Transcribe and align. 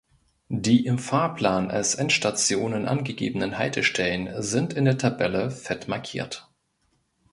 Die 0.49 0.87
im 0.87 0.97
Fahrplan 0.97 1.69
als 1.69 1.93
Endstationen 1.93 2.87
angegebenen 2.87 3.59
Haltestellen 3.59 4.41
sind 4.41 4.73
in 4.73 4.85
der 4.85 4.97
Tabelle 4.97 5.51
fett 5.51 5.87
markiert. 5.87 6.49